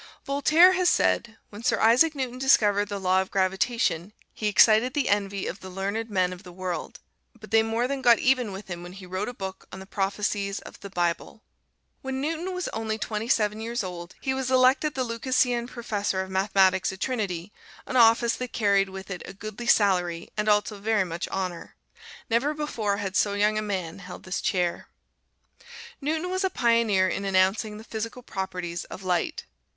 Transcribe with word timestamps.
Voltaire 0.25 0.71
has 0.71 0.89
said, 0.89 1.37
"When 1.51 1.61
Sir 1.61 1.79
Isaac 1.79 2.15
Newton 2.15 2.39
discovered 2.39 2.89
the 2.89 2.97
Law 2.99 3.21
of 3.21 3.29
Gravitation 3.29 4.13
he 4.33 4.47
excited 4.47 4.95
the 4.95 5.07
envy 5.07 5.45
of 5.45 5.59
the 5.59 5.69
learned 5.69 6.09
men 6.09 6.33
of 6.33 6.41
the 6.41 6.51
world; 6.51 6.99
but 7.39 7.51
they 7.51 7.61
more 7.61 7.87
than 7.87 8.01
got 8.01 8.17
even 8.17 8.51
with 8.51 8.67
him 8.67 8.81
when 8.81 8.93
he 8.93 9.05
wrote 9.05 9.29
a 9.29 9.31
book 9.35 9.67
on 9.71 9.79
the 9.79 9.85
prophecies 9.85 10.57
of 10.61 10.79
the 10.79 10.89
Bible." 10.89 11.43
When 12.01 12.19
Newton 12.19 12.51
was 12.51 12.67
only 12.69 12.97
twenty 12.97 13.27
seven 13.27 13.61
years 13.61 13.83
old 13.83 14.15
he 14.19 14.33
was 14.33 14.49
elected 14.49 14.95
the 14.95 15.03
Lucasian 15.03 15.67
Professor 15.67 16.21
of 16.21 16.31
Mathematics 16.31 16.91
at 16.91 16.99
Trinity, 16.99 17.53
an 17.85 17.95
office 17.95 18.33
that 18.37 18.53
carried 18.53 18.89
with 18.89 19.11
it 19.11 19.21
a 19.27 19.33
goodly 19.35 19.67
salary 19.67 20.29
and 20.35 20.49
also 20.49 20.79
very 20.79 21.03
much 21.03 21.27
honor. 21.27 21.75
Never 22.27 22.55
before 22.55 22.97
had 22.97 23.15
so 23.15 23.35
young 23.35 23.55
a 23.55 23.61
man 23.61 23.99
held 23.99 24.23
this 24.23 24.41
chair. 24.41 24.87
Newton 26.01 26.31
was 26.31 26.43
a 26.43 26.49
pioneer 26.49 27.07
in 27.07 27.23
announcing 27.23 27.77
the 27.77 27.83
physical 27.83 28.23
properties 28.23 28.83
of 28.85 29.03
light. 29.03 29.45